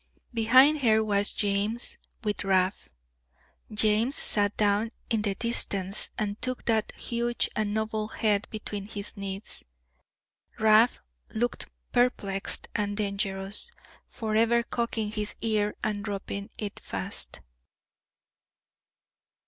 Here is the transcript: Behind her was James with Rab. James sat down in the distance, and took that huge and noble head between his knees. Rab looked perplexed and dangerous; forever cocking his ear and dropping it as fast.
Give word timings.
Behind 0.33 0.79
her 0.79 1.03
was 1.03 1.31
James 1.31 1.99
with 2.23 2.43
Rab. 2.43 2.73
James 3.71 4.15
sat 4.15 4.57
down 4.57 4.91
in 5.11 5.21
the 5.21 5.35
distance, 5.35 6.09
and 6.17 6.41
took 6.41 6.65
that 6.65 6.91
huge 6.93 7.47
and 7.55 7.75
noble 7.75 8.07
head 8.07 8.47
between 8.49 8.87
his 8.87 9.15
knees. 9.15 9.63
Rab 10.57 10.89
looked 11.29 11.67
perplexed 11.91 12.67
and 12.73 12.97
dangerous; 12.97 13.69
forever 14.07 14.63
cocking 14.63 15.11
his 15.11 15.35
ear 15.39 15.75
and 15.83 16.03
dropping 16.03 16.49
it 16.57 16.79
as 16.83 16.87
fast. 16.89 17.41